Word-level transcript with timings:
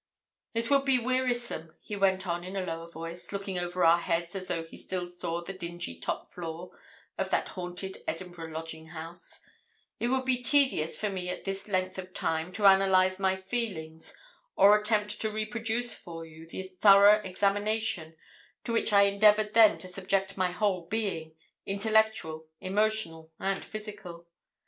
"It 0.55 0.71
would 0.71 0.83
be 0.83 0.97
wearisome," 0.97 1.75
he 1.79 1.95
went 1.95 2.25
on 2.25 2.43
in 2.43 2.55
a 2.55 2.65
lower 2.65 2.89
voice, 2.89 3.31
looking 3.31 3.59
over 3.59 3.85
our 3.85 3.99
heads 3.99 4.33
as 4.33 4.47
though 4.47 4.63
he 4.63 4.75
still 4.75 5.11
saw 5.11 5.43
the 5.43 5.53
dingy 5.53 5.99
top 5.99 6.31
floor 6.31 6.71
of 7.19 7.29
that 7.29 7.49
haunted 7.49 7.99
Edinburgh 8.07 8.51
lodging 8.51 8.87
house; 8.87 9.45
"it 9.99 10.07
would 10.07 10.25
be 10.25 10.41
tedious 10.41 10.97
for 10.99 11.11
me 11.11 11.29
at 11.29 11.43
this 11.43 11.67
length 11.67 11.99
of 11.99 12.15
time 12.15 12.51
to 12.53 12.65
analyse 12.65 13.19
my 13.19 13.35
feelings, 13.35 14.15
or 14.55 14.75
attempt 14.75 15.21
to 15.21 15.29
reproduce 15.29 15.93
for 15.93 16.25
you 16.25 16.47
the 16.47 16.63
thorough 16.79 17.21
examination 17.21 18.15
to 18.63 18.73
which 18.73 18.91
I 18.91 19.03
endeavoured 19.03 19.53
then 19.53 19.77
to 19.77 19.87
subject 19.87 20.35
my 20.35 20.49
whole 20.49 20.87
being, 20.87 21.35
intellectual, 21.67 22.47
emotional, 22.59 23.31
and 23.39 23.63
physical. 23.63 24.27